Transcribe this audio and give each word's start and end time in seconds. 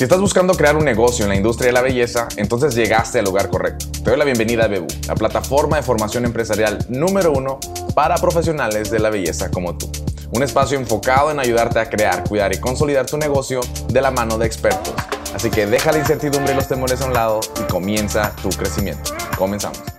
Si 0.00 0.04
estás 0.04 0.18
buscando 0.22 0.54
crear 0.54 0.76
un 0.78 0.84
negocio 0.86 1.26
en 1.26 1.28
la 1.28 1.36
industria 1.36 1.66
de 1.66 1.72
la 1.74 1.82
belleza, 1.82 2.26
entonces 2.36 2.74
llegaste 2.74 3.18
al 3.18 3.26
lugar 3.26 3.50
correcto. 3.50 3.84
Te 4.02 4.08
doy 4.08 4.18
la 4.18 4.24
bienvenida 4.24 4.64
a 4.64 4.66
Bebu, 4.66 4.86
la 5.06 5.14
plataforma 5.14 5.76
de 5.76 5.82
formación 5.82 6.24
empresarial 6.24 6.78
número 6.88 7.32
uno 7.32 7.60
para 7.94 8.14
profesionales 8.14 8.90
de 8.90 8.98
la 8.98 9.10
belleza 9.10 9.50
como 9.50 9.76
tú. 9.76 9.92
Un 10.30 10.42
espacio 10.42 10.78
enfocado 10.78 11.30
en 11.30 11.38
ayudarte 11.38 11.80
a 11.80 11.90
crear, 11.90 12.24
cuidar 12.26 12.54
y 12.54 12.58
consolidar 12.58 13.04
tu 13.04 13.18
negocio 13.18 13.60
de 13.88 14.00
la 14.00 14.10
mano 14.10 14.38
de 14.38 14.46
expertos. 14.46 14.94
Así 15.34 15.50
que 15.50 15.66
deja 15.66 15.92
la 15.92 15.98
incertidumbre 15.98 16.54
y 16.54 16.56
los 16.56 16.66
temores 16.66 17.02
a 17.02 17.04
un 17.04 17.12
lado 17.12 17.40
y 17.60 17.70
comienza 17.70 18.34
tu 18.42 18.48
crecimiento. 18.48 19.12
Comenzamos. 19.36 19.89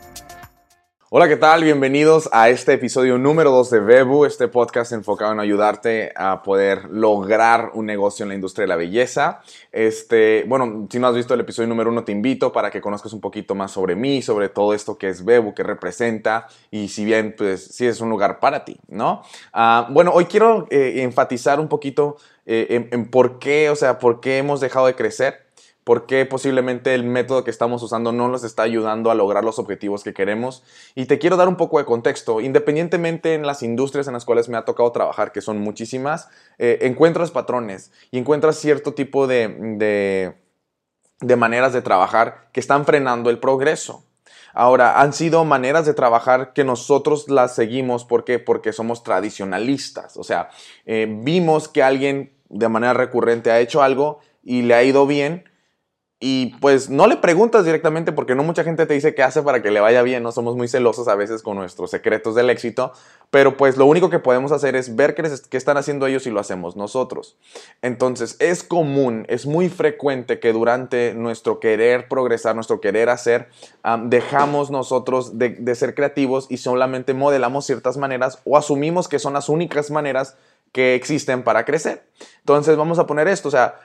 Hola, 1.13 1.27
¿qué 1.27 1.35
tal? 1.35 1.65
Bienvenidos 1.65 2.29
a 2.31 2.49
este 2.49 2.71
episodio 2.71 3.17
número 3.17 3.51
2 3.51 3.69
de 3.69 3.79
Bebu, 3.81 4.23
este 4.23 4.47
podcast 4.47 4.93
enfocado 4.93 5.33
en 5.33 5.41
ayudarte 5.41 6.13
a 6.15 6.41
poder 6.41 6.85
lograr 6.89 7.71
un 7.73 7.85
negocio 7.85 8.23
en 8.23 8.29
la 8.29 8.35
industria 8.35 8.63
de 8.63 8.69
la 8.69 8.77
belleza. 8.77 9.41
Este, 9.73 10.45
bueno, 10.47 10.87
si 10.89 10.99
no 10.99 11.07
has 11.07 11.15
visto 11.15 11.33
el 11.33 11.41
episodio 11.41 11.67
número 11.67 11.89
1, 11.89 12.05
te 12.05 12.13
invito 12.13 12.53
para 12.53 12.71
que 12.71 12.79
conozcas 12.79 13.11
un 13.11 13.19
poquito 13.19 13.55
más 13.55 13.71
sobre 13.71 13.93
mí, 13.97 14.21
sobre 14.21 14.47
todo 14.47 14.73
esto 14.73 14.97
que 14.97 15.09
es 15.09 15.25
Bebu, 15.25 15.53
que 15.53 15.63
representa 15.63 16.47
y 16.71 16.87
si 16.87 17.03
bien, 17.03 17.35
pues, 17.37 17.61
si 17.61 17.87
es 17.87 17.99
un 17.99 18.09
lugar 18.09 18.39
para 18.39 18.63
ti, 18.63 18.79
¿no? 18.87 19.21
Ah, 19.51 19.89
bueno, 19.91 20.11
hoy 20.13 20.27
quiero 20.27 20.65
eh, 20.69 21.01
enfatizar 21.01 21.59
un 21.59 21.67
poquito 21.67 22.15
eh, 22.45 22.67
en, 22.69 22.87
en 22.89 23.11
por 23.11 23.37
qué, 23.37 23.69
o 23.69 23.75
sea, 23.75 23.99
por 23.99 24.21
qué 24.21 24.37
hemos 24.37 24.61
dejado 24.61 24.85
de 24.85 24.95
crecer 24.95 25.50
por 25.83 26.05
qué 26.05 26.25
posiblemente 26.25 26.93
el 26.93 27.03
método 27.03 27.43
que 27.43 27.51
estamos 27.51 27.81
usando 27.81 28.11
no 28.11 28.27
nos 28.27 28.43
está 28.43 28.63
ayudando 28.63 29.09
a 29.09 29.15
lograr 29.15 29.43
los 29.43 29.59
objetivos 29.59 30.03
que 30.03 30.13
queremos. 30.13 30.63
Y 30.95 31.05
te 31.05 31.17
quiero 31.17 31.37
dar 31.37 31.47
un 31.47 31.55
poco 31.55 31.79
de 31.79 31.85
contexto. 31.85 32.39
Independientemente 32.39 33.33
en 33.33 33.45
las 33.45 33.63
industrias 33.63 34.07
en 34.07 34.13
las 34.13 34.25
cuales 34.25 34.47
me 34.49 34.57
ha 34.57 34.65
tocado 34.65 34.91
trabajar, 34.91 35.31
que 35.31 35.41
son 35.41 35.59
muchísimas, 35.59 36.29
eh, 36.59 36.79
encuentras 36.81 37.31
patrones 37.31 37.91
y 38.11 38.19
encuentras 38.19 38.57
cierto 38.57 38.93
tipo 38.93 39.25
de, 39.27 40.35
de 41.19 41.35
maneras 41.35 41.73
de 41.73 41.81
trabajar 41.81 42.49
que 42.51 42.59
están 42.59 42.85
frenando 42.85 43.29
el 43.29 43.39
progreso. 43.39 44.05
Ahora, 44.53 44.99
han 44.99 45.13
sido 45.13 45.45
maneras 45.45 45.85
de 45.85 45.93
trabajar 45.93 46.53
que 46.53 46.63
nosotros 46.63 47.29
las 47.29 47.55
seguimos 47.55 48.03
¿por 48.05 48.25
porque 48.43 48.73
somos 48.73 49.03
tradicionalistas. 49.03 50.17
O 50.17 50.23
sea, 50.23 50.49
eh, 50.85 51.07
vimos 51.09 51.67
que 51.67 51.83
alguien 51.83 52.33
de 52.49 52.67
manera 52.67 52.93
recurrente 52.93 53.51
ha 53.51 53.59
hecho 53.59 53.81
algo 53.81 54.19
y 54.43 54.63
le 54.63 54.73
ha 54.73 54.83
ido 54.83 55.07
bien, 55.07 55.45
y 56.23 56.55
pues 56.61 56.91
no 56.91 57.07
le 57.07 57.17
preguntas 57.17 57.65
directamente 57.65 58.11
porque 58.11 58.35
no 58.35 58.43
mucha 58.43 58.63
gente 58.63 58.85
te 58.85 58.93
dice 58.93 59.15
qué 59.15 59.23
hace 59.23 59.41
para 59.41 59.63
que 59.63 59.71
le 59.71 59.79
vaya 59.79 60.03
bien, 60.03 60.21
no 60.21 60.31
somos 60.31 60.55
muy 60.55 60.67
celosos 60.67 61.07
a 61.07 61.15
veces 61.15 61.41
con 61.41 61.57
nuestros 61.57 61.89
secretos 61.89 62.35
del 62.35 62.51
éxito, 62.51 62.93
pero 63.31 63.57
pues 63.57 63.75
lo 63.75 63.87
único 63.87 64.11
que 64.11 64.19
podemos 64.19 64.51
hacer 64.51 64.75
es 64.75 64.95
ver 64.95 65.15
qué, 65.15 65.23
están 65.57 65.77
haciendo 65.77 66.05
ellos 66.05 66.27
y 66.27 66.29
lo 66.29 66.39
hacemos 66.39 66.75
nosotros. 66.75 67.37
Entonces 67.81 68.35
es 68.37 68.63
común, 68.63 69.25
es 69.29 69.47
muy 69.47 69.67
frecuente 69.67 70.39
que 70.39 70.53
durante 70.53 71.15
nuestro 71.15 71.59
querer 71.59 72.07
progresar, 72.07 72.53
nuestro 72.53 72.81
querer 72.81 73.09
hacer, 73.09 73.49
dejamos 74.03 74.69
nosotros 74.69 75.39
de, 75.39 75.49
de 75.49 75.73
ser 75.73 75.95
creativos 75.95 76.45
y 76.49 76.57
solamente 76.57 77.15
modelamos 77.15 77.65
ciertas 77.65 77.97
maneras 77.97 78.37
o 78.45 78.57
asumimos 78.57 79.07
que 79.07 79.17
son 79.17 79.33
las 79.33 79.49
únicas 79.49 79.89
maneras 79.89 80.37
que 80.71 80.93
existen 80.93 81.43
para 81.43 81.65
crecer. 81.65 82.03
Entonces 82.41 82.77
vamos 82.77 82.99
a 82.99 83.07
poner 83.07 83.27
esto, 83.27 83.47
o 83.47 83.51
sea, 83.51 83.79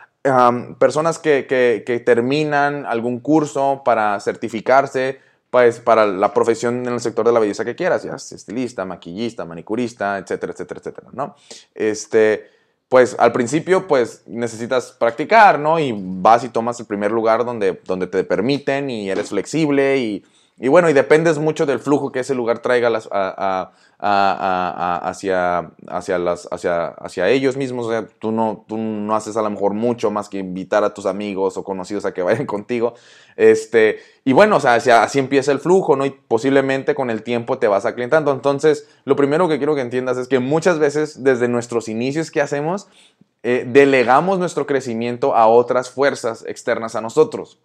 personas 0.79 1.19
que, 1.19 2.03
terminan 2.05 2.87
algún 2.87 3.21
curso 3.21 3.83
para 3.85 4.19
certificarse, 4.21 5.21
pues 5.51 5.81
para 5.81 6.07
la 6.07 6.35
profesión 6.35 6.87
en 6.87 6.95
el 6.95 7.01
sector 7.01 7.27
de 7.27 7.33
la 7.33 7.41
belleza 7.41 7.65
que 7.65 7.77
quieras, 7.77 8.03
ya 8.03 8.15
estilista, 8.15 8.85
maquillista, 8.85 9.45
manicurista, 9.45 10.19
etcétera, 10.19 10.53
etcétera, 10.53 10.81
etcétera, 10.81 11.09
¿no? 11.13 11.37
Este, 11.75 12.51
pues 12.89 13.17
al 13.19 13.33
principio 13.33 13.87
pues 13.87 14.23
necesitas 14.27 14.93
practicar, 14.93 15.59
¿no? 15.59 15.79
Y 15.79 15.95
vas 15.97 16.45
y 16.45 16.49
tomas 16.49 16.79
el 16.81 16.87
primer 16.87 17.11
lugar 17.11 17.45
donde, 17.45 17.81
donde 17.85 18.07
te 18.07 18.23
permiten 18.25 18.91
y 18.91 19.11
eres 19.11 19.31
flexible 19.31 19.99
y 19.99 20.25
y 20.59 20.69
bueno, 20.69 20.89
y 20.89 20.95
dependes 20.95 21.39
mucho 21.39 21.67
del 21.67 21.81
flujo 21.81 22.11
que 22.11 22.21
ese 22.21 22.35
lugar 22.35 22.61
traiga 22.61 22.89
hacia, 23.99 25.71
hacia, 25.87 26.19
las, 26.19 26.49
hacia, 26.51 26.87
hacia 26.87 27.29
ellos 27.29 27.59
mismos. 27.59 27.85
O 27.85 27.91
sea, 27.91 28.07
tú, 28.19 28.33
no, 28.33 28.65
tú 28.67 28.79
no 28.79 29.15
haces 29.15 29.37
a 29.37 29.43
lo 29.43 29.51
mejor 29.51 29.75
mucho 29.75 30.11
más 30.11 30.31
que 30.31 30.39
invitar 30.39 30.83
a 30.83 30.95
tus 30.95 31.05
amigos 31.05 31.59
o 31.59 31.65
conocidos 31.65 32.07
a 32.07 32.15
que 32.15 32.23
vayan 32.23 32.47
contigo. 32.47 32.95
Este, 33.37 33.99
y 34.25 34.33
bueno, 34.33 34.57
o 34.57 34.61
sea, 34.61 34.77
así, 34.77 35.19
empieza 35.19 35.53
el 35.53 35.59
flujo, 35.61 35.95
¿no? 35.95 36.07
Y 36.07 36.11
posiblemente 36.11 36.95
con 36.95 37.11
el 37.11 37.23
tiempo 37.23 37.59
te 37.59 37.69
vas 37.69 37.85
aclientando. 37.85 38.33
Entonces, 38.33 38.89
lo 39.05 39.15
primero 39.15 39.49
que 39.49 39.59
quiero 39.59 39.75
que 39.75 39.83
entiendas 39.83 40.17
es 40.17 40.27
que 40.27 40.39
muchas 40.39 40.79
veces 40.79 41.23
desde 41.23 41.49
nuestros 41.49 41.87
inicios 41.91 42.31
que 42.31 42.41
hacemos, 42.41 42.89
eh, 43.43 43.67
delegamos 43.69 44.39
nuestro 44.39 44.65
crecimiento 44.67 45.37
a 45.37 45.49
otras 45.49 45.91
fuerzas 45.91 46.47
externas 46.47 46.97
a 46.97 47.03
nosotros 47.03 47.59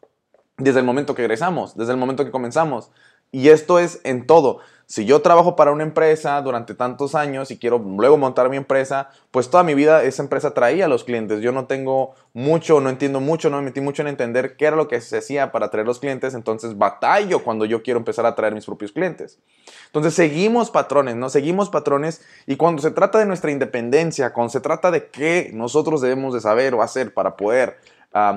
desde 0.61 0.79
el 0.79 0.85
momento 0.85 1.15
que 1.15 1.23
egresamos, 1.23 1.75
desde 1.75 1.91
el 1.91 1.97
momento 1.97 2.25
que 2.25 2.31
comenzamos. 2.31 2.91
Y 3.31 3.49
esto 3.49 3.79
es 3.79 4.01
en 4.03 4.27
todo. 4.27 4.59
Si 4.91 5.05
yo 5.05 5.21
trabajo 5.21 5.55
para 5.55 5.71
una 5.71 5.83
empresa 5.83 6.41
durante 6.41 6.75
tantos 6.75 7.15
años 7.15 7.49
y 7.49 7.57
quiero 7.57 7.79
luego 7.79 8.17
montar 8.17 8.49
mi 8.49 8.57
empresa, 8.57 9.07
pues 9.31 9.49
toda 9.49 9.63
mi 9.63 9.73
vida 9.73 10.03
esa 10.03 10.21
empresa 10.21 10.53
traía 10.53 10.83
a 10.83 10.87
los 10.89 11.05
clientes. 11.05 11.39
Yo 11.39 11.53
no 11.53 11.65
tengo 11.65 12.13
mucho, 12.33 12.81
no 12.81 12.89
entiendo 12.89 13.21
mucho, 13.21 13.49
no 13.49 13.55
me 13.55 13.63
metí 13.63 13.79
mucho 13.79 14.01
en 14.01 14.09
entender 14.09 14.57
qué 14.57 14.65
era 14.65 14.75
lo 14.75 14.89
que 14.89 14.99
se 14.99 15.19
hacía 15.19 15.53
para 15.53 15.67
atraer 15.67 15.87
los 15.87 15.99
clientes, 15.99 16.33
entonces 16.33 16.77
batallo 16.77 17.41
cuando 17.41 17.63
yo 17.63 17.83
quiero 17.83 17.99
empezar 17.99 18.25
a 18.25 18.29
atraer 18.29 18.53
mis 18.53 18.65
propios 18.65 18.91
clientes. 18.91 19.39
Entonces 19.85 20.13
seguimos 20.13 20.71
patrones, 20.71 21.15
¿no? 21.15 21.29
Seguimos 21.29 21.69
patrones 21.69 22.21
y 22.45 22.57
cuando 22.57 22.81
se 22.81 22.91
trata 22.91 23.17
de 23.17 23.25
nuestra 23.25 23.49
independencia, 23.49 24.33
cuando 24.33 24.49
se 24.49 24.59
trata 24.59 24.91
de 24.91 25.07
qué 25.07 25.51
nosotros 25.53 26.01
debemos 26.01 26.33
de 26.33 26.41
saber 26.41 26.73
o 26.73 26.81
hacer 26.81 27.13
para 27.13 27.37
poder 27.37 27.77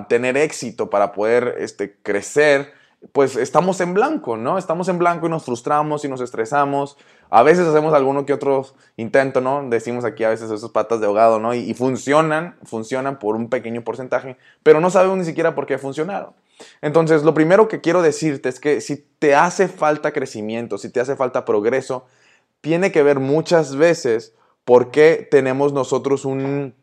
tener 0.08 0.36
éxito, 0.36 0.90
para 0.90 1.12
poder 1.12 1.56
este, 1.58 1.96
crecer, 2.02 2.72
pues 3.12 3.36
estamos 3.36 3.80
en 3.80 3.94
blanco, 3.94 4.36
¿no? 4.36 4.56
Estamos 4.56 4.88
en 4.88 4.98
blanco 4.98 5.26
y 5.26 5.30
nos 5.30 5.44
frustramos 5.44 6.04
y 6.04 6.08
nos 6.08 6.20
estresamos. 6.20 6.96
A 7.30 7.42
veces 7.42 7.66
hacemos 7.66 7.92
alguno 7.92 8.24
que 8.24 8.32
otro 8.32 8.66
intento, 8.96 9.40
¿no? 9.40 9.68
Decimos 9.68 10.04
aquí 10.04 10.24
a 10.24 10.30
veces 10.30 10.50
esos 10.50 10.70
patas 10.70 11.00
de 11.00 11.06
ahogado, 11.06 11.38
¿no? 11.38 11.54
Y, 11.54 11.74
funcionan, 11.74 12.56
funcionan 12.62 13.18
por 13.18 13.36
un 13.36 13.50
pequeño 13.50 13.82
porcentaje, 13.82 14.36
pero 14.62 14.80
no 14.80 14.90
sabemos 14.90 15.18
ni 15.18 15.24
siquiera 15.24 15.54
por 15.54 15.66
qué 15.66 15.78
funcionaron. 15.78 16.32
Entonces, 16.80 17.24
lo 17.24 17.34
primero 17.34 17.68
que 17.68 17.80
quiero 17.80 18.00
decirte 18.00 18.48
es 18.48 18.60
que 18.60 18.80
si 18.80 18.96
te 19.18 19.34
hace 19.34 19.68
falta 19.68 20.12
crecimiento, 20.12 20.78
si 20.78 20.88
te 20.88 21.00
hace 21.00 21.16
falta 21.16 21.44
progreso, 21.44 22.06
tiene 22.60 22.92
que 22.92 23.02
ver 23.02 23.18
muchas 23.18 23.76
veces 23.76 24.34
por 24.64 24.90
qué 24.90 25.26
tenemos 25.30 25.72
nosotros 25.72 26.24
un, 26.24 26.74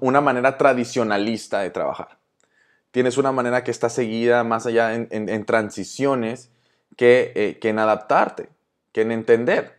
una 0.00 0.20
manera 0.20 0.58
tradicionalista 0.58 1.60
de 1.60 1.70
trabajar. 1.70 2.18
Tienes 2.90 3.18
una 3.18 3.32
manera 3.32 3.62
que 3.62 3.70
está 3.70 3.88
seguida 3.88 4.42
más 4.42 4.66
allá 4.66 4.94
en, 4.94 5.44
transiciones 5.44 6.50
eh, 6.98 7.58
que, 7.60 7.68
en 7.68 7.78
adaptarte, 7.78 8.48
que 8.92 9.02
en 9.02 9.12
entender. 9.12 9.76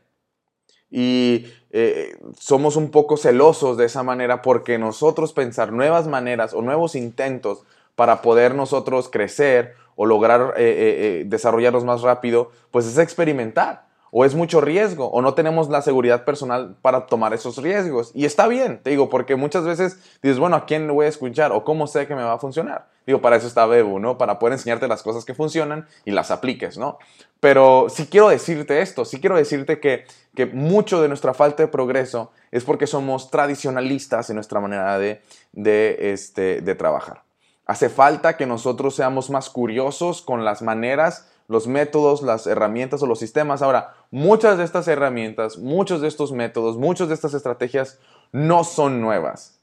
Y 0.92 1.48
eh, 1.72 2.16
somos 2.40 2.76
un 2.76 2.92
poco 2.92 3.18
celosos 3.18 3.76
de 3.78 3.86
esa 3.86 4.04
manera 4.04 4.42
porque 4.42 4.78
nosotros 4.78 5.34
pensar 5.34 5.74
nuevas 5.74 6.08
maneras 6.08 6.54
o 6.54 6.62
nuevos 6.62 6.96
intentos 6.96 7.64
para 7.96 8.22
poder 8.22 8.54
nosotros 8.54 9.10
crecer 9.10 9.74
o 9.96 10.06
lograr 10.06 10.54
eh, 10.58 11.24
desarrollarnos 11.26 11.84
más 11.84 12.04
rápido, 12.04 12.52
pues 12.70 12.86
es 12.86 13.00
experimentar 13.00 13.87
o 14.12 14.26
es 14.26 14.36
mucho 14.36 14.62
riesgo, 14.62 15.10
o 15.10 15.22
no 15.22 15.34
tenemos 15.34 15.70
la 15.70 15.82
seguridad 15.82 16.26
personal 16.26 16.78
para 16.82 17.06
tomar 17.06 17.34
esos 17.34 17.58
riesgos. 17.58 18.12
Y 18.14 18.26
está 18.26 18.48
bien, 18.48 18.82
te 18.82 18.90
digo, 18.90 19.10
porque 19.10 19.36
muchas 19.36 19.66
veces 19.66 20.00
dices, 20.22 20.40
bueno, 20.40 20.56
¿a 20.56 20.66
quién 20.66 20.88
voy 20.88 21.06
a 21.06 21.10
escuchar? 21.10 21.52
¿O 21.52 21.64
cómo 21.64 21.88
sé 21.88 22.08
que 22.08 22.16
me 22.16 22.24
va 22.24 22.34
a 22.34 22.40
funcionar? 22.40 22.88
Digo, 23.06 23.22
para 23.22 23.38
eso 23.38 23.48
está 23.48 23.66
Bebu, 23.66 24.00
¿no? 24.00 24.18
Para 24.18 24.38
poder 24.38 24.54
enseñarte 24.54 24.88
las 24.88 25.04
cosas 25.04 25.24
que 25.24 25.34
funcionan 25.34 25.88
y 26.04 26.12
las 26.12 26.32
apliques, 26.32 26.78
¿no? 26.78 27.00
Pero 27.40 27.88
sí 27.90 28.08
quiero 28.08 28.30
decirte 28.30 28.82
esto, 28.82 29.06
sí 29.06 29.22
quiero 29.22 29.38
decirte 29.38 29.80
que, 29.80 30.06
que 30.36 30.46
mucho 30.46 31.02
de 31.02 31.08
nuestra 31.08 31.34
falta 31.34 31.64
de 31.64 31.68
progreso 31.68 32.32
es 32.52 32.64
porque 32.64 32.88
somos 32.88 33.30
tradicionalistas 33.32 34.30
en 34.30 34.36
nuestra 34.36 34.60
manera 34.60 34.98
de, 34.98 35.22
de, 35.54 36.12
este, 36.12 36.62
de 36.62 36.76
trabajar. 36.76 37.24
Hace 37.66 37.90
falta 37.90 38.38
que 38.38 38.46
nosotros 38.46 38.96
seamos 38.96 39.30
más 39.30 39.50
curiosos 39.50 40.22
con 40.22 40.46
las 40.46 40.62
maneras 40.62 41.30
los 41.48 41.68
métodos, 41.68 42.22
las 42.22 42.46
herramientas 42.46 43.02
o 43.02 43.08
los 43.08 43.20
sistemas. 43.20 43.62
Ahora, 43.62 43.96
muchas 44.12 44.58
de 44.58 44.64
estas 44.64 44.88
herramientas, 44.88 45.58
muchos 45.58 46.02
de 46.02 46.08
estos 46.08 46.32
métodos, 46.32 46.78
muchas 46.78 47.08
de 47.08 47.14
estas 47.14 47.34
estrategias 47.34 48.00
no 48.32 48.64
son 48.64 49.02
nuevas, 49.02 49.60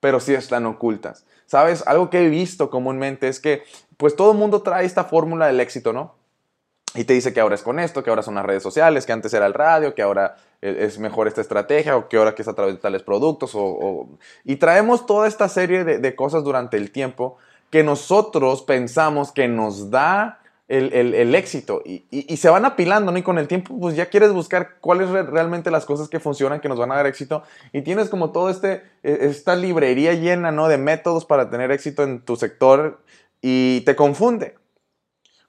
pero 0.00 0.20
sí 0.20 0.34
están 0.34 0.66
ocultas. 0.66 1.24
¿Sabes? 1.46 1.86
Algo 1.86 2.10
que 2.10 2.24
he 2.24 2.28
visto 2.28 2.70
comúnmente 2.70 3.28
es 3.28 3.40
que 3.40 3.62
pues 3.96 4.16
todo 4.16 4.32
el 4.32 4.38
mundo 4.38 4.62
trae 4.62 4.84
esta 4.84 5.04
fórmula 5.04 5.46
del 5.46 5.60
éxito, 5.60 5.92
¿no? 5.92 6.14
Y 6.94 7.04
te 7.04 7.14
dice 7.14 7.32
que 7.32 7.40
ahora 7.40 7.54
es 7.54 7.62
con 7.62 7.78
esto, 7.78 8.02
que 8.02 8.10
ahora 8.10 8.22
son 8.22 8.34
las 8.34 8.44
redes 8.44 8.62
sociales, 8.62 9.06
que 9.06 9.12
antes 9.12 9.32
era 9.32 9.46
el 9.46 9.54
radio, 9.54 9.94
que 9.94 10.02
ahora 10.02 10.36
e, 10.60 10.84
es 10.84 10.98
mejor 10.98 11.26
esta 11.26 11.40
estrategia 11.40 11.96
o 11.96 12.08
que 12.08 12.18
ahora 12.18 12.34
que 12.34 12.42
es 12.42 12.48
a 12.48 12.54
través 12.54 12.74
de 12.74 12.80
tales 12.80 13.02
productos. 13.02 13.52
O, 13.54 14.08
Y 14.44 14.56
traemos 14.56 15.06
toda 15.06 15.26
esta 15.26 15.48
serie 15.48 15.84
de 15.84 16.14
cosas 16.14 16.44
durante 16.44 16.76
el 16.76 16.90
tiempo 16.90 17.38
que 17.70 17.82
nosotros 17.82 18.60
pensamos 18.62 19.32
que 19.32 19.48
nos 19.48 19.90
da 19.90 20.41
el, 20.72 21.34
éxito 21.34 21.82
y, 21.84 22.36
se 22.36 22.48
van 22.48 22.64
apilando. 22.64 23.16
Y 23.16 23.22
con 23.22 23.38
el 23.38 23.48
tiempo, 23.48 23.78
pues 23.78 23.94
ya 23.94 24.06
quieres 24.06 24.32
buscar 24.32 24.76
cuáles 24.80 25.10
realmente 25.10 25.70
las 25.70 25.84
cosas 25.84 26.08
que 26.08 26.20
funcionan, 26.20 26.60
que 26.60 26.68
nos 26.68 26.78
van 26.78 26.92
a 26.92 26.96
dar 26.96 27.06
éxito 27.06 27.42
y 27.72 27.82
tienes 27.82 28.08
como 28.08 28.32
todo 28.32 28.48
este, 28.48 28.82
e, 29.02 29.18
esta 29.22 29.54
librería 29.54 30.14
llena, 30.14 30.50
¿no? 30.50 30.68
De 30.68 30.78
métodos 30.78 31.24
para 31.24 31.50
tener 31.50 31.70
éxito 31.70 32.02
en 32.02 32.20
tu 32.20 32.36
sector 32.36 33.00
y 33.42 33.82
te 33.82 33.94
confunde. 33.94 34.54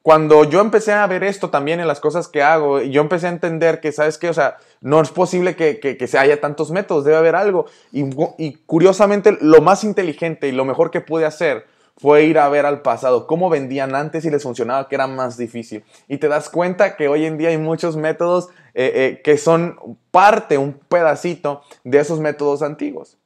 Cuando 0.01 0.43
yo 0.43 0.59
empecé 0.59 0.91
a 0.91 1.07
ver 1.07 1.23
esto 1.23 1.49
también 1.49 1.79
en 1.79 1.87
las 1.87 2.01
cosas 2.01 2.27
que 2.27 2.41
hago, 2.41 2.81
yo 2.81 2.99
empecé 2.99 3.27
a 3.27 3.29
entender 3.29 3.79
que, 3.79 3.93
¿sabes 3.93 4.17
qué? 4.17 4.27
O 4.27 4.33
sea, 4.33 4.57
no 4.81 5.01
es 5.01 5.11
posible 5.11 5.55
que, 5.55 5.79
que, 5.79 6.07
se 6.07 6.17
haya 6.17 6.41
tantos 6.41 6.71
métodos, 6.71 7.05
debe 7.05 7.15
haber 7.15 7.35
algo. 7.35 7.67
Y, 7.93 8.03
y 8.37 8.55
curiosamente, 8.65 9.37
lo 9.39 9.61
más 9.61 9.85
inteligente 9.85 10.49
y 10.49 10.51
lo 10.51 10.65
mejor 10.65 10.91
que 10.91 10.99
pude 10.99 11.25
hacer 11.25 11.65
fue 11.97 12.25
ir 12.25 12.39
a 12.39 12.49
ver 12.49 12.65
al 12.65 12.81
pasado, 12.81 13.27
cómo 13.27 13.49
vendían 13.49 13.95
antes 13.95 14.25
y 14.25 14.29
les 14.29 14.43
funcionaba, 14.43 14.87
que 14.89 14.95
era 14.95 15.07
más 15.07 15.37
difícil. 15.37 15.83
Y 16.07 16.17
te 16.17 16.27
das 16.27 16.49
cuenta 16.49 16.95
que 16.95 17.07
hoy 17.07 17.25
en 17.25 17.37
día 17.37 17.49
hay 17.49 17.57
muchos 17.57 17.95
métodos 17.95 18.49
eh, 18.73 18.91
eh, 18.95 19.21
que 19.23 19.37
son 19.37 19.97
parte, 20.11 20.57
un 20.57 20.73
pedacito 20.73 21.61
de 21.83 21.99
esos 21.99 22.19
métodos 22.19 22.61
antiguos, 22.61 23.17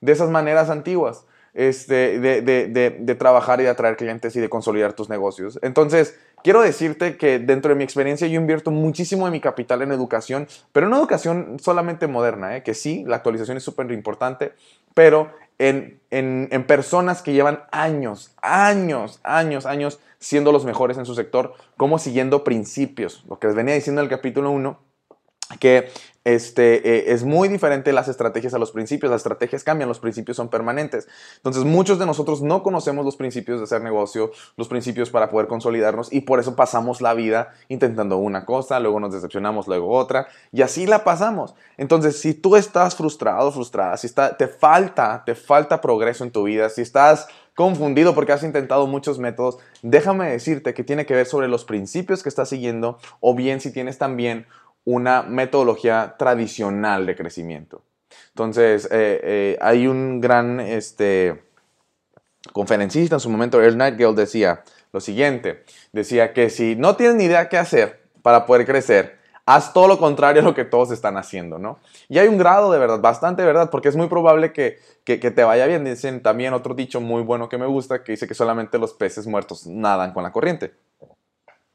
de 0.00 0.12
esas 0.12 0.30
maneras 0.30 0.70
antiguas 0.70 1.24
este, 1.54 2.18
de, 2.18 3.14
trabajar 3.18 3.60
y 3.60 3.64
de 3.64 3.70
atraer 3.70 3.96
clientes 3.96 4.34
y 4.36 4.40
de 4.40 4.48
consolidar 4.48 4.94
tus 4.94 5.08
negocios. 5.08 5.58
Entonces, 5.62 6.18
quiero 6.42 6.62
decirte 6.62 7.16
que 7.16 7.38
dentro 7.38 7.70
de 7.70 7.74
mi 7.74 7.84
experiencia 7.84 8.26
yo 8.26 8.40
invierto 8.40 8.70
muchísimo 8.70 9.26
de 9.26 9.32
mi 9.32 9.40
capital 9.40 9.82
en 9.82 9.92
educación, 9.92 10.48
pero 10.72 10.88
no 10.88 10.96
educación 10.96 11.58
solamente 11.60 12.06
moderna, 12.06 12.56
¿eh? 12.56 12.62
que 12.62 12.74
sí, 12.74 13.04
la 13.06 13.16
actualización 13.16 13.56
es 13.56 13.62
súper 13.62 13.90
importante, 13.92 14.52
pero 14.94 15.30
en, 15.58 16.00
en, 16.10 16.48
en, 16.50 16.66
personas 16.66 17.22
que 17.22 17.32
llevan 17.32 17.64
años, 17.70 18.34
años, 18.42 19.20
años, 19.22 19.66
años 19.66 20.00
siendo 20.18 20.52
los 20.52 20.64
mejores 20.64 20.98
en 20.98 21.06
su 21.06 21.14
sector, 21.14 21.54
como 21.76 21.98
siguiendo 21.98 22.44
principios. 22.44 23.24
Lo 23.28 23.38
que 23.38 23.48
les 23.48 23.56
venía 23.56 23.74
diciendo 23.74 24.00
en 24.00 24.06
el 24.06 24.10
capítulo 24.10 24.50
1, 24.50 24.78
que 25.58 25.88
este, 26.24 26.88
eh, 26.88 27.12
es 27.12 27.24
muy 27.24 27.48
diferente 27.48 27.92
las 27.92 28.06
estrategias 28.06 28.54
a 28.54 28.58
los 28.58 28.70
principios. 28.70 29.10
Las 29.10 29.20
estrategias 29.20 29.64
cambian, 29.64 29.88
los 29.88 29.98
principios 29.98 30.36
son 30.36 30.48
permanentes. 30.48 31.08
Entonces, 31.36 31.64
muchos 31.64 31.98
de 31.98 32.06
nosotros 32.06 32.42
no 32.42 32.62
conocemos 32.62 33.04
los 33.04 33.16
principios 33.16 33.58
de 33.58 33.64
hacer 33.64 33.82
negocio, 33.82 34.30
los 34.56 34.68
principios 34.68 35.10
para 35.10 35.30
poder 35.30 35.48
consolidarnos 35.48 36.12
y 36.12 36.20
por 36.20 36.38
eso 36.38 36.54
pasamos 36.54 37.00
la 37.00 37.14
vida 37.14 37.54
intentando 37.68 38.18
una 38.18 38.44
cosa, 38.44 38.78
luego 38.78 39.00
nos 39.00 39.12
decepcionamos, 39.12 39.66
luego 39.66 39.90
otra 39.90 40.28
y 40.52 40.62
así 40.62 40.86
la 40.86 41.04
pasamos. 41.04 41.54
Entonces, 41.76 42.20
si 42.20 42.34
tú 42.34 42.56
estás 42.56 42.94
frustrado, 42.94 43.50
frustrada, 43.50 43.96
si 43.96 44.08
te 44.38 44.46
falta, 44.46 45.22
te 45.26 45.34
falta 45.34 45.80
progreso 45.80 46.24
en 46.24 46.30
tu 46.30 46.44
vida, 46.44 46.68
si 46.68 46.82
estás 46.82 47.26
confundido 47.54 48.14
porque 48.14 48.32
has 48.32 48.44
intentado 48.44 48.86
muchos 48.86 49.18
métodos, 49.18 49.58
déjame 49.82 50.30
decirte 50.30 50.72
que 50.72 50.84
tiene 50.84 51.04
que 51.04 51.14
ver 51.14 51.26
sobre 51.26 51.48
los 51.48 51.64
principios 51.64 52.22
que 52.22 52.28
estás 52.28 52.48
siguiendo 52.48 52.98
o 53.20 53.34
bien 53.34 53.60
si 53.60 53.72
tienes 53.72 53.98
también 53.98 54.46
una 54.84 55.22
metodología 55.22 56.16
tradicional 56.18 57.06
de 57.06 57.16
crecimiento. 57.16 57.82
Entonces, 58.28 58.86
eh, 58.86 59.20
eh, 59.22 59.58
hay 59.60 59.86
un 59.86 60.20
gran 60.20 60.60
este, 60.60 61.42
conferencista 62.52 63.16
en 63.16 63.20
su 63.20 63.30
momento, 63.30 63.62
Earl 63.62 63.76
Nightingale, 63.76 64.14
decía 64.14 64.64
lo 64.92 65.00
siguiente, 65.00 65.64
decía 65.92 66.32
que 66.32 66.50
si 66.50 66.76
no 66.76 66.96
tienes 66.96 67.16
ni 67.16 67.24
idea 67.24 67.48
qué 67.48 67.58
hacer 67.58 68.02
para 68.22 68.44
poder 68.44 68.66
crecer, 68.66 69.18
haz 69.46 69.72
todo 69.72 69.88
lo 69.88 69.98
contrario 69.98 70.42
a 70.42 70.44
lo 70.44 70.54
que 70.54 70.64
todos 70.64 70.90
están 70.90 71.16
haciendo, 71.16 71.58
¿no? 71.58 71.78
Y 72.08 72.18
hay 72.18 72.28
un 72.28 72.38
grado 72.38 72.70
de 72.70 72.78
verdad, 72.78 73.00
bastante 73.00 73.42
verdad, 73.44 73.70
porque 73.70 73.88
es 73.88 73.96
muy 73.96 74.08
probable 74.08 74.52
que, 74.52 74.78
que, 75.04 75.18
que, 75.18 75.30
te 75.30 75.44
vaya 75.44 75.66
bien. 75.66 75.84
Dicen 75.84 76.22
también 76.22 76.52
otro 76.52 76.74
dicho 76.74 77.00
muy 77.00 77.22
bueno 77.22 77.48
que 77.48 77.58
me 77.58 77.66
gusta, 77.66 78.04
que 78.04 78.12
dice 78.12 78.28
que 78.28 78.34
solamente 78.34 78.78
los 78.78 78.92
peces 78.92 79.26
muertos 79.26 79.66
nadan 79.66 80.12
con 80.12 80.22
la 80.22 80.32
corriente. 80.32 80.74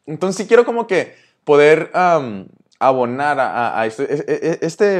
Entonces, 0.06 0.38
si 0.38 0.48
quiero 0.48 0.64
como 0.64 0.88
que 0.88 1.16
poder 1.44 1.92
abonar 2.80 3.38
a, 3.40 3.86
este, 3.86 4.04
e, 4.04 4.24
e, 4.28 4.60
este 4.62 5.00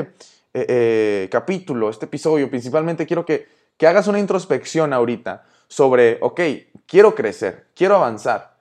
eh, 0.54 0.66
eh, 0.68 1.30
capítulo, 1.32 1.90
este 1.90 2.06
episodio, 2.06 2.50
principalmente 2.50 3.06
quiero 3.06 3.26
que, 3.26 3.48
que 3.78 3.88
hagas 3.88 4.08
una 4.08 4.20
introspección 4.20 4.94
ahorita 4.94 5.46
sobre, 5.68 6.18
ok, 6.22 6.42
quiero 6.88 7.14
crecer, 7.14 7.68
quiero 7.76 7.96
avanzar, 7.96 8.56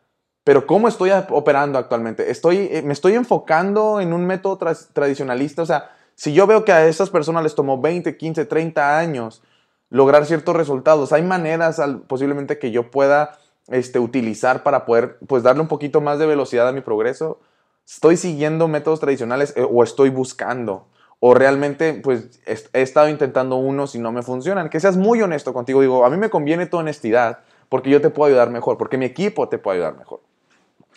pero 0.44 0.66
¿cómo 0.66 0.88
estoy 0.88 1.10
operando 1.30 1.78
actualmente? 1.78 2.30
Estoy, 2.30 2.68
eh, 2.70 2.82
¿Me 2.82 2.92
estoy 2.92 3.14
enfocando 3.14 4.00
en 4.00 4.12
un 4.12 4.26
método 4.26 4.58
tradicionalista? 4.92 5.62
O 5.62 5.66
sea, 5.66 5.90
si 6.14 6.34
yo 6.34 6.46
veo 6.46 6.64
que 6.64 6.72
a 6.72 6.86
esas 6.86 7.10
personas 7.10 7.42
les 7.42 7.54
tomó 7.54 7.80
20, 7.80 8.16
15, 8.16 8.44
30 8.44 8.98
años 8.98 9.42
lograr 9.90 10.26
ciertos 10.26 10.54
resultados, 10.54 11.12
hay 11.12 11.22
maneras 11.22 11.80
posiblemente 12.06 12.58
que 12.58 12.70
yo 12.70 12.90
pueda 12.90 13.38
este, 13.68 13.98
utilizar 13.98 14.62
para 14.62 14.84
poder 14.84 15.18
pues, 15.26 15.42
darle 15.42 15.62
un 15.62 15.68
poquito 15.68 16.00
más 16.00 16.18
de 16.18 16.26
velocidad 16.26 16.68
a 16.68 16.72
mi 16.72 16.80
progreso. 16.80 17.40
¿Estoy 17.87 18.17
siguiendo 18.17 18.67
métodos 18.67 19.00
tradicionales 19.00 19.55
eh, 19.56 19.67
o 19.69 19.83
estoy 19.85 20.11
buscando? 20.11 20.88
O 21.21 21.35
realmente, 21.35 21.94
pues, 21.94 22.41
he 22.44 22.83
estado 22.83 23.09
intentando 23.09 23.56
unos 23.56 23.94
y 23.94 23.99
no 23.99 24.12
me 24.12 24.23
funcionan. 24.23 24.69
Que 24.69 24.81
seas 24.81 24.97
muy 24.97 25.23
honesto 25.23 25.55
contigo. 25.55 25.81
Digo, 25.81 26.05
a 26.05 26.11
mí 26.11 26.17
me 26.17 26.29
conviene 26.29 26.67
tu 26.67 26.77
honestidad 26.79 27.41
porque 27.69 27.91
yo 27.91 28.00
te 28.00 28.11
puedo 28.11 28.29
ayudar 28.29 28.50
mejor, 28.50 28.77
porque 28.77 28.99
mi 28.99 29.06
equipo 29.06 29.49
te 29.49 29.59
puede 29.59 29.79
ayudar 29.79 29.97
mejor. 29.97 30.21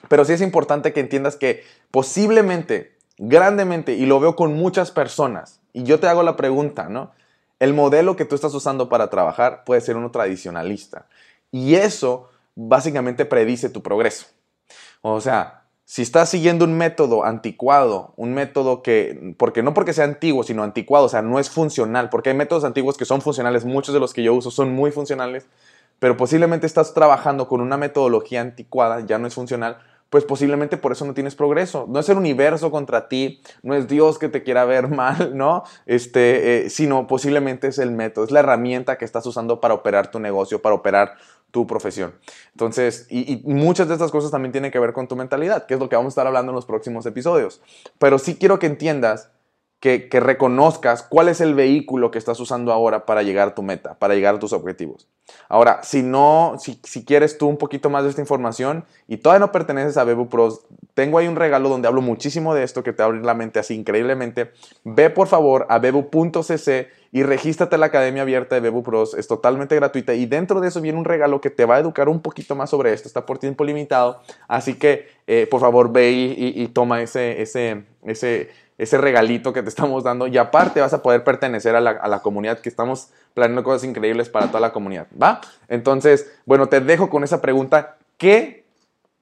Pero 0.08 0.26
sí 0.26 0.34
es 0.34 0.42
importante 0.42 0.94
que 0.94 1.00
entiendas 1.00 1.36
que 1.36 1.64
posiblemente, 1.92 2.96
grandemente, 3.18 3.94
y 3.94 4.06
lo 4.06 4.20
veo 4.20 4.36
con 4.36 4.54
muchas 4.54 4.92
personas, 4.92 5.62
y 5.74 5.84
yo 5.84 6.00
te 6.00 6.08
hago 6.08 6.24
la 6.24 6.36
pregunta, 6.36 6.90
¿no? 6.90 7.12
El 7.60 7.74
modelo 7.74 8.16
que 8.16 8.26
tú 8.26 8.36
estás 8.36 8.54
usando 8.54 8.90
para 8.90 9.10
trabajar 9.10 9.64
puede 9.66 9.82
ser 9.82 9.98
uno 9.98 10.12
tradicionalista. 10.12 11.08
Y 11.52 11.76
eso 11.76 12.30
básicamente 12.56 13.26
predice 13.26 13.70
tu 13.70 13.82
progreso. 13.84 14.28
O 15.02 15.22
sea, 15.22 15.59
si 15.90 16.04
estás 16.04 16.30
siguiendo 16.30 16.66
un 16.66 16.78
método 16.78 17.26
anticuado, 17.26 18.14
un 18.16 18.36
método 18.36 18.84
que, 18.84 19.34
porque 19.40 19.64
no 19.64 19.74
porque 19.74 19.94
sea 19.94 20.06
antiguo, 20.06 20.44
sino 20.44 20.62
anticuado, 20.62 21.06
o 21.06 21.10
sea, 21.10 21.24
no 21.24 21.40
es 21.40 21.50
funcional, 21.50 22.12
porque 22.12 22.30
hay 22.30 22.36
métodos 22.36 22.64
antiguos 22.64 22.96
que 22.96 23.06
son 23.06 23.22
funcionales, 23.22 23.66
muchos 23.66 23.96
de 23.96 24.00
los 24.00 24.14
que 24.14 24.22
yo 24.22 24.36
uso 24.36 24.52
son 24.52 24.72
muy 24.72 24.92
funcionales, 24.92 25.48
pero 25.98 26.16
posiblemente 26.16 26.68
estás 26.68 26.94
trabajando 26.94 27.48
con 27.48 27.60
una 27.60 27.76
metodología 27.76 28.42
anticuada, 28.42 29.04
ya 29.04 29.18
no 29.18 29.26
es 29.26 29.34
funcional, 29.34 29.80
pues 30.10 30.24
posiblemente 30.26 30.78
por 30.78 30.92
eso 30.92 31.06
no 31.06 31.14
tienes 31.14 31.36
progreso. 31.36 31.86
No 31.88 32.00
es 32.00 32.10
el 32.10 32.18
universo 32.18 32.72
contra 32.72 33.08
ti, 33.08 33.42
no 33.62 33.76
es 33.76 33.88
Dios 33.88 34.18
que 34.18 34.30
te 34.30 34.44
quiera 34.44 34.66
ver 34.66 34.88
mal, 34.90 35.38
¿no? 35.38 35.64
Este, 35.86 36.66
eh, 36.66 36.70
sino 36.70 37.08
posiblemente 37.08 37.68
es 37.68 37.80
el 37.80 37.92
método, 37.92 38.26
es 38.26 38.32
la 38.32 38.40
herramienta 38.40 38.98
que 38.98 39.06
estás 39.06 39.26
usando 39.26 39.60
para 39.60 39.74
operar 39.74 40.12
tu 40.12 40.20
negocio, 40.20 40.62
para 40.62 40.76
operar 40.76 41.16
tu 41.52 41.66
profesión. 41.66 42.14
Entonces, 42.52 43.08
y, 43.10 43.42
muchas 43.46 43.88
de 43.88 43.96
estas 43.96 44.12
cosas 44.12 44.32
también 44.32 44.52
tienen 44.52 44.72
que 44.72 44.80
ver 44.80 44.94
con 44.94 45.08
tu 45.08 45.16
mentalidad, 45.16 45.66
que 45.66 45.74
es 45.74 45.80
lo 45.80 45.90
que 45.90 45.96
vamos 45.96 46.12
a 46.12 46.14
estar 46.14 46.28
hablando 46.28 46.52
en 46.52 46.56
los 46.56 46.66
próximos 46.66 47.06
episodios. 47.06 47.62
Pero 47.98 48.20
sí 48.20 48.36
quiero 48.36 48.60
que 48.60 48.68
entiendas 48.68 49.30
que, 49.80 50.10
reconozcas 50.12 51.04
cuál 51.04 51.30
es 51.30 51.40
el 51.40 51.56
vehículo 51.56 52.12
que 52.12 52.18
estás 52.18 52.40
usando 52.40 52.74
ahora 52.74 53.06
para 53.06 53.24
llegar 53.24 53.50
a 53.50 53.56
tu 53.56 53.64
meta, 53.64 53.94
para 53.94 54.14
llegar 54.14 54.36
a 54.36 54.40
tus 54.40 54.52
objetivos. 54.52 55.08
Ahora, 55.48 55.82
si 55.84 56.04
no, 56.04 56.58
si, 56.60 57.06
quieres 57.06 57.38
tú 57.38 57.48
un 57.48 57.58
poquito 57.58 57.90
más 57.90 58.04
de 58.04 58.10
esta 58.10 58.22
información 58.22 58.84
y 59.08 59.18
todavía 59.18 59.46
no 59.46 59.52
perteneces 59.52 59.96
a 59.98 60.04
Bebu 60.04 60.28
Pros, 60.28 60.66
tengo 60.96 61.18
ahí 61.18 61.28
un 61.28 61.38
regalo 61.38 61.70
donde 61.70 61.88
hablo 61.88 62.02
muchísimo 62.02 62.54
de 62.54 62.64
esto 62.64 62.84
que 62.84 62.94
te 62.94 63.04
abre 63.04 63.22
la 63.22 63.36
mente 63.36 63.60
así 63.60 63.74
increíblemente. 63.74 64.52
Ve 64.84 65.10
por 65.10 65.28
favor 65.28 65.66
a 65.70 65.80
bebu.cc 65.80 66.90
y 67.12 67.24
regístrate 67.24 67.76
a 67.76 67.78
la 67.78 67.86
Academia 67.86 68.24
Abierta 68.24 68.56
de 68.56 68.62
Bebu 68.62 68.84
Pros. 68.84 69.14
Es 69.14 69.28
totalmente 69.28 69.76
gratuita 69.76 70.14
y 70.14 70.26
dentro 70.26 70.60
de 70.60 70.68
eso 70.68 70.82
viene 70.82 70.98
un 70.98 71.06
regalo 71.06 71.40
que 71.40 71.52
te 71.52 71.64
va 71.66 71.78
a 71.78 71.80
educar 71.80 72.10
un 72.10 72.22
poquito 72.22 72.56
más 72.56 72.70
sobre 72.72 72.92
esto. 72.92 73.08
Está 73.08 73.26
por 73.26 73.38
tiempo 73.38 73.64
limitado. 73.64 74.22
Así 74.48 74.74
que, 74.74 75.08
eh, 75.28 75.48
por 75.50 75.62
favor, 75.62 75.92
ve 75.92 76.12
y, 76.12 76.68
toma 76.70 77.02
ese, 77.02 77.42
ese 77.42 78.50
ese 78.80 78.98
regalito 78.98 79.52
que 79.52 79.62
te 79.62 79.70
estamos 79.70 80.06
dando 80.06 80.26
y 80.26 80.38
aparte 80.38 80.80
vas 80.80 80.94
a 80.94 81.04
poder 81.04 81.26
pertenecer 81.26 81.76
a 81.76 81.82
la, 81.82 82.20
comunidad 82.22 82.60
que 82.60 82.70
estamos 82.70 83.10
planeando 83.34 83.62
cosas 83.62 83.84
increíbles 83.84 84.30
para 84.30 84.48
toda 84.48 84.62
la 84.62 84.72
comunidad, 84.72 85.06
¿va? 85.22 85.42
Entonces, 85.68 86.32
bueno, 86.46 86.68
te 86.68 86.80
dejo 86.80 87.10
con 87.10 87.26
esa 87.26 87.42
pregunta, 87.42 87.98
¿qué 88.18 88.66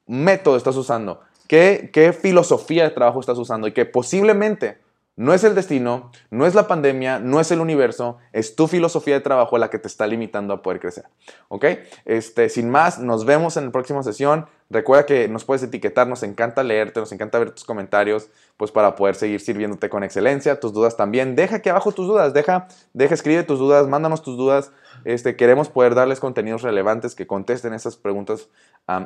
método 0.06 0.58
estás 0.58 0.76
usando? 0.78 1.22
¿Qué, 1.48 1.90
qué 1.92 2.14
filosofía 2.14 2.84
de 2.84 2.92
trabajo 2.92 3.20
estás 3.20 3.40
usando? 3.40 3.68
Y 3.68 3.72
que 3.72 3.86
posiblemente 3.86 4.78
no 5.16 5.34
es 5.34 5.44
el 5.44 5.56
destino, 5.56 6.12
no 6.30 6.46
es 6.46 6.54
la 6.54 6.68
pandemia, 6.68 7.18
no 7.18 7.40
es 7.40 7.50
el 7.50 7.60
universo, 7.60 8.20
es 8.34 8.56
tu 8.56 8.68
filosofía 8.68 9.16
de 9.16 9.22
trabajo 9.22 9.58
la 9.58 9.72
que 9.72 9.80
te 9.80 9.88
está 9.88 10.06
limitando 10.06 10.54
a 10.54 10.62
poder 10.62 10.80
crecer. 10.80 11.06
¿Ok? 11.48 11.66
Este, 12.06 12.50
sin 12.50 12.70
más, 12.70 13.00
nos 13.00 13.26
vemos 13.26 13.58
en 13.58 13.66
la 13.66 13.72
próxima 13.72 14.04
sesión. 14.04 14.46
Recuerda 14.70 15.06
que 15.06 15.28
nos 15.30 15.46
puedes 15.46 15.64
etiquetar, 15.64 16.08
nos 16.08 16.24
encanta 16.24 16.62
leerte, 16.64 17.00
nos 17.00 17.12
encanta 17.12 17.40
ver 17.40 17.52
tus 17.52 17.64
comentarios, 17.64 18.30
pues 18.58 18.72
para 18.72 18.96
poder 18.96 19.16
seguir 19.16 19.40
sirviéndote 19.40 19.90
con 19.90 20.04
excelencia, 20.04 20.60
tus 20.60 20.74
dudas 20.74 20.98
también. 20.98 21.36
Deja 21.36 21.58
aquí 21.58 21.70
abajo 21.70 21.92
tus 21.94 22.08
dudas, 22.08 22.34
deja, 22.34 22.68
deja, 22.94 23.14
escribe 23.14 23.44
tus 23.44 23.60
dudas, 23.60 23.88
mándanos 23.88 24.22
tus 24.22 24.36
dudas. 24.36 24.72
Este, 25.06 25.36
queremos 25.36 25.70
poder 25.70 25.96
darles 25.96 26.20
contenidos 26.20 26.64
relevantes 26.64 27.16
que 27.16 27.28
contesten 27.28 27.74
esas 27.74 27.96
preguntas 27.96 28.50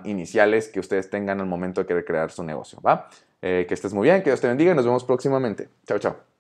iniciales 0.03 0.67
que 0.67 0.79
ustedes 0.79 1.09
tengan 1.09 1.39
al 1.41 1.47
momento 1.47 1.81
de 1.81 1.87
querer 1.87 2.05
crear 2.05 2.31
su 2.31 2.43
negocio. 2.43 2.79
¿va? 2.81 3.09
Eh, 3.41 3.65
que 3.67 3.73
estés 3.73 3.93
muy 3.93 4.05
bien, 4.05 4.21
que 4.23 4.29
Dios 4.29 4.41
te 4.41 4.47
bendiga 4.47 4.71
y 4.71 4.75
nos 4.75 4.85
vemos 4.85 5.03
próximamente. 5.03 5.69
Chao, 5.85 5.99
chao. 5.99 6.30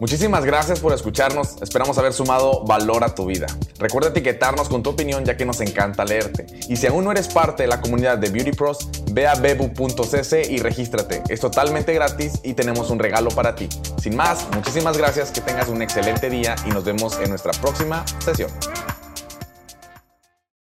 Muchísimas 0.00 0.44
gracias 0.44 0.78
por 0.78 0.92
escucharnos, 0.92 1.60
esperamos 1.60 1.98
haber 1.98 2.12
sumado 2.12 2.64
valor 2.64 3.02
a 3.02 3.16
tu 3.16 3.26
vida. 3.26 3.48
Recuerda 3.78 4.10
etiquetarnos 4.10 4.68
con 4.68 4.82
tu 4.84 4.90
opinión 4.90 5.24
ya 5.24 5.36
que 5.36 5.44
nos 5.44 5.60
encanta 5.60 6.04
leerte. 6.04 6.46
Y 6.68 6.76
si 6.76 6.86
aún 6.86 7.04
no 7.04 7.10
eres 7.10 7.26
parte 7.26 7.64
de 7.64 7.68
la 7.68 7.80
comunidad 7.80 8.16
de 8.16 8.30
Beauty 8.30 8.52
Pros, 8.52 8.88
ve 9.10 9.26
a 9.26 9.34
bebu.cc 9.34 10.50
y 10.50 10.58
regístrate. 10.58 11.24
Es 11.28 11.40
totalmente 11.40 11.92
gratis 11.94 12.34
y 12.44 12.54
tenemos 12.54 12.90
un 12.90 13.00
regalo 13.00 13.30
para 13.30 13.56
ti. 13.56 13.68
Sin 14.00 14.14
más, 14.14 14.46
muchísimas 14.54 14.96
gracias, 14.96 15.32
que 15.32 15.40
tengas 15.40 15.68
un 15.68 15.82
excelente 15.82 16.30
día 16.30 16.54
y 16.64 16.70
nos 16.70 16.84
vemos 16.84 17.18
en 17.18 17.30
nuestra 17.30 17.50
próxima 17.52 18.04
sesión. 18.24 18.50